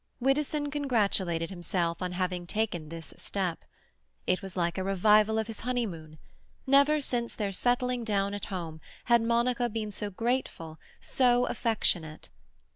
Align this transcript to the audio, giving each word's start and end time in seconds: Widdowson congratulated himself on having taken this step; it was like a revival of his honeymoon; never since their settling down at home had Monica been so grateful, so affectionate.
Widdowson 0.19 0.71
congratulated 0.71 1.51
himself 1.51 2.01
on 2.01 2.13
having 2.13 2.47
taken 2.47 2.89
this 2.89 3.13
step; 3.19 3.63
it 4.25 4.41
was 4.41 4.57
like 4.57 4.79
a 4.79 4.83
revival 4.83 5.37
of 5.37 5.45
his 5.45 5.59
honeymoon; 5.59 6.17
never 6.65 7.01
since 7.01 7.35
their 7.35 7.51
settling 7.51 8.03
down 8.03 8.33
at 8.33 8.45
home 8.45 8.81
had 9.05 9.21
Monica 9.21 9.69
been 9.69 9.91
so 9.91 10.09
grateful, 10.09 10.79
so 10.99 11.45
affectionate. 11.45 12.29